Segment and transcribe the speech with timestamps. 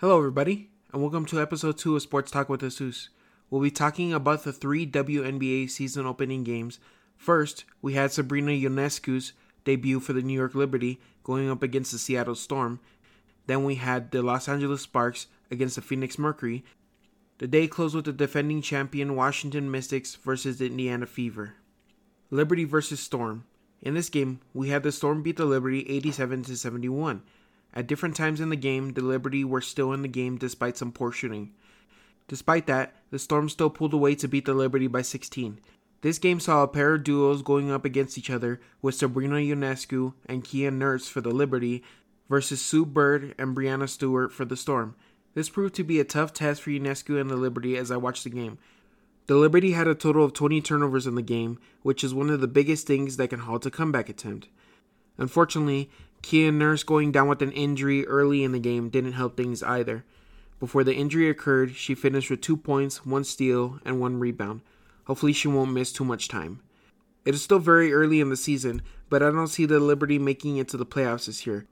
[0.00, 3.10] Hello, everybody, and welcome to episode 2 of Sports Talk with Jesus.
[3.50, 6.78] We'll be talking about the three WNBA season opening games.
[7.18, 11.98] First, we had Sabrina Ionescu's debut for the New York Liberty going up against the
[11.98, 12.80] Seattle Storm.
[13.44, 16.64] Then we had the Los Angeles Sparks against the Phoenix Mercury.
[17.36, 21.56] The day closed with the defending champion Washington Mystics versus the Indiana Fever.
[22.30, 23.44] Liberty versus Storm.
[23.82, 27.22] In this game, we had the Storm beat the Liberty 87 to 71.
[27.72, 30.92] At different times in the game, the Liberty were still in the game despite some
[30.92, 31.52] poor shooting.
[32.28, 35.58] Despite that, the Storm still pulled away to beat the Liberty by 16.
[36.02, 40.14] This game saw a pair of duos going up against each other with Sabrina Ionescu
[40.26, 41.82] and Kia Nurse for the Liberty
[42.28, 44.94] versus Sue Bird and Breanna Stewart for the Storm.
[45.34, 48.24] This proved to be a tough test for Ionescu and the Liberty as I watched
[48.24, 48.58] the game.
[49.26, 52.40] The Liberty had a total of 20 turnovers in the game, which is one of
[52.40, 54.48] the biggest things that can halt a comeback attempt.
[55.18, 55.90] Unfortunately,
[56.22, 60.04] Kia Nurse going down with an injury early in the game didn't help things either.
[60.58, 64.60] Before the injury occurred, she finished with two points, one steal, and one rebound.
[65.04, 66.60] Hopefully, she won't miss too much time.
[67.24, 70.58] It is still very early in the season, but I don't see the Liberty making
[70.58, 71.66] it to the playoffs this year.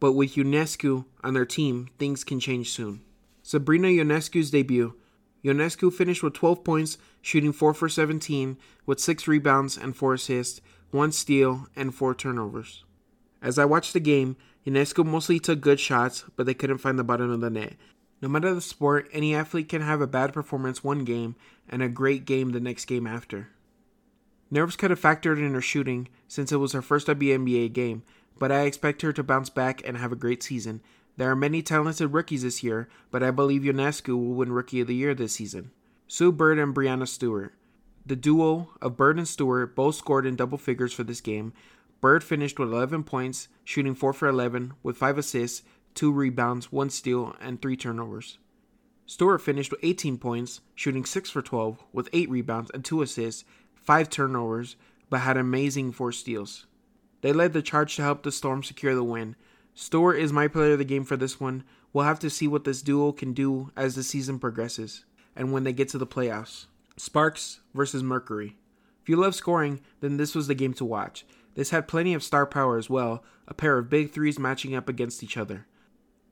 [0.00, 3.02] But with Ionescu on their team, things can change soon.
[3.42, 4.94] Sabrina Ionescu's debut.
[5.44, 8.56] Ionescu finished with 12 points, shooting 4 for 17,
[8.86, 12.84] with 6 rebounds and 4 assists, 1 steal, and 4 turnovers.
[13.42, 17.04] As I watched the game, Ionescu mostly took good shots, but they couldn't find the
[17.04, 17.74] bottom of the net.
[18.22, 21.34] No matter the sport, any athlete can have a bad performance one game
[21.68, 23.48] and a great game the next game after.
[24.48, 28.04] Nerves could have factored in her shooting since it was her first WNBA game,
[28.38, 30.80] but I expect her to bounce back and have a great season.
[31.16, 34.86] There are many talented rookies this year, but I believe Ionescu will win Rookie of
[34.86, 35.72] the Year this season.
[36.06, 37.54] Sue Bird and Breanna Stewart.
[38.06, 41.52] The duo of Bird and Stewart both scored in double figures for this game,
[42.02, 45.62] Bird finished with 11 points, shooting 4 for 11, with 5 assists,
[45.94, 48.38] 2 rebounds, 1 steal, and 3 turnovers.
[49.06, 53.44] Stewart finished with 18 points, shooting 6 for 12, with 8 rebounds and 2 assists,
[53.76, 54.74] 5 turnovers,
[55.10, 56.66] but had amazing 4 steals.
[57.20, 59.36] They led the charge to help the Storm secure the win.
[59.72, 61.62] Stewart is my player of the game for this one.
[61.92, 65.04] We'll have to see what this duo can do as the season progresses
[65.36, 66.66] and when they get to the playoffs.
[66.96, 68.56] Sparks versus Mercury.
[69.02, 71.24] If you love scoring, then this was the game to watch.
[71.54, 74.88] This had plenty of star power as well, a pair of big threes matching up
[74.88, 75.66] against each other.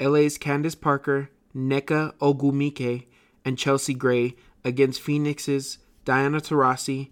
[0.00, 3.06] LA's Candace Parker, Nneka Ogwumike,
[3.44, 7.10] and Chelsea Gray against Phoenix's Diana Taurasi,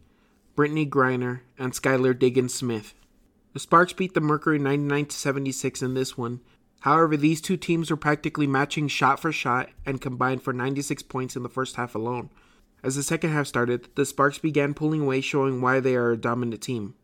[0.57, 2.95] Brittney Griner, and Skylar Diggins Smith.
[3.53, 6.41] The Sparks beat the Mercury 99 76 in this one.
[6.81, 11.37] However, these two teams were practically matching shot for shot and combined for 96 points
[11.37, 12.31] in the first half alone.
[12.83, 16.17] As the second half started, the Sparks began pulling away, showing why they are a
[16.17, 16.95] dominant team.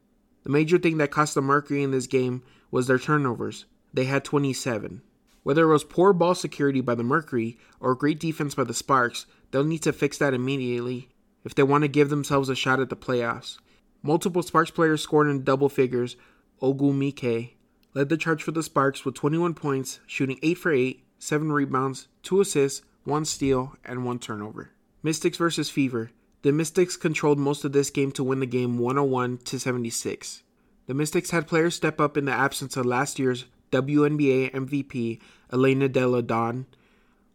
[0.48, 3.66] The major thing that cost the Mercury in this game was their turnovers.
[3.92, 5.02] They had 27.
[5.42, 9.26] Whether it was poor ball security by the Mercury or great defense by the Sparks,
[9.50, 11.10] they'll need to fix that immediately
[11.44, 13.58] if they want to give themselves a shot at the playoffs.
[14.02, 16.16] Multiple Sparks players scored in double figures.
[16.62, 17.50] Ogwumike
[17.92, 22.08] led the charge for the Sparks with 21 points, shooting 8 for 8, 7 rebounds,
[22.22, 24.70] 2 assists, 1 steal, and 1 turnover.
[25.02, 26.10] Mystics versus Fever.
[26.48, 30.42] The Mystics controlled most of this game to win the game 101 to 76.
[30.86, 35.20] The Mystics had players step up in the absence of last year's WNBA MVP
[35.52, 36.64] Elena Delle Donne.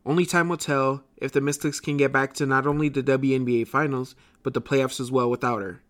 [0.03, 3.67] Only time will tell if the Mystics can get back to not only the WNBA
[3.67, 5.83] finals, but the playoffs as well without her.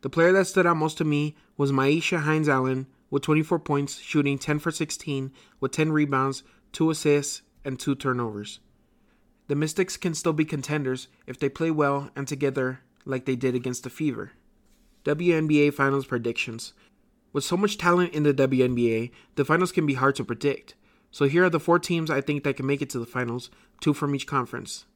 [0.00, 3.98] The player that stood out most to me was Myisha Hines Allen with 24 points,
[3.98, 5.30] shooting 10 for 16
[5.60, 6.42] with 10 rebounds,
[6.72, 8.60] 2 assists, and 2 turnovers.
[9.48, 13.54] The Mystics can still be contenders if they play well and together like they did
[13.54, 14.32] against the Fever.
[15.04, 16.72] WNBA Finals predictions.
[17.32, 20.74] With so much talent in the WNBA, the finals can be hard to predict.
[21.10, 23.50] So here are the four teams I think that can make it to the finals,
[23.80, 24.86] two from each conference.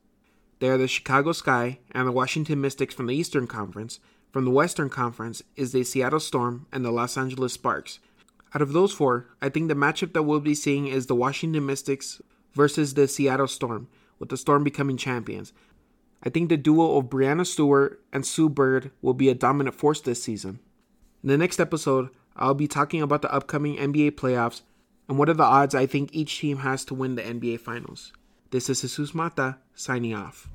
[0.58, 4.00] They are the Chicago Sky and the Washington Mystics from the Eastern Conference.
[4.32, 8.00] From the Western Conference is the Seattle Storm and the Los Angeles Sparks.
[8.54, 11.66] Out of those four, I think the matchup that we'll be seeing is the Washington
[11.66, 12.20] Mystics
[12.54, 13.88] versus the Seattle Storm
[14.20, 15.52] with the Storm becoming champions.
[16.22, 20.00] I think the duo of Breanna Stewart and Sue Bird will be a dominant force
[20.00, 20.60] this season.
[21.24, 24.60] In the next episode, I'll be talking about the upcoming NBA playoffs
[25.08, 28.12] and what are the odds I think each team has to win the NBA Finals.
[28.50, 30.48] This is Jesus Mata signing off.